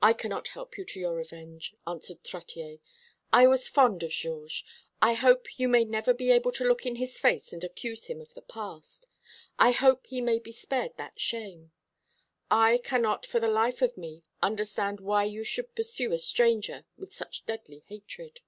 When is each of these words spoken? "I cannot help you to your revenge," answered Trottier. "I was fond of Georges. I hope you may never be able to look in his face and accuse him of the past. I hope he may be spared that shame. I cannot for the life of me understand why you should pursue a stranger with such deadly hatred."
"I 0.00 0.14
cannot 0.14 0.48
help 0.56 0.78
you 0.78 0.86
to 0.86 0.98
your 0.98 1.14
revenge," 1.14 1.74
answered 1.86 2.24
Trottier. 2.24 2.78
"I 3.34 3.46
was 3.48 3.68
fond 3.68 4.02
of 4.02 4.12
Georges. 4.12 4.64
I 5.02 5.12
hope 5.12 5.58
you 5.58 5.68
may 5.68 5.84
never 5.84 6.14
be 6.14 6.30
able 6.30 6.52
to 6.52 6.64
look 6.64 6.86
in 6.86 6.96
his 6.96 7.20
face 7.20 7.52
and 7.52 7.62
accuse 7.62 8.06
him 8.06 8.22
of 8.22 8.32
the 8.32 8.40
past. 8.40 9.08
I 9.58 9.72
hope 9.72 10.06
he 10.06 10.22
may 10.22 10.38
be 10.38 10.52
spared 10.52 10.96
that 10.96 11.20
shame. 11.20 11.70
I 12.50 12.78
cannot 12.82 13.26
for 13.26 13.40
the 13.40 13.48
life 13.48 13.82
of 13.82 13.98
me 13.98 14.24
understand 14.42 15.00
why 15.00 15.24
you 15.24 15.44
should 15.44 15.74
pursue 15.76 16.14
a 16.14 16.18
stranger 16.18 16.86
with 16.96 17.12
such 17.12 17.44
deadly 17.44 17.82
hatred." 17.88 18.40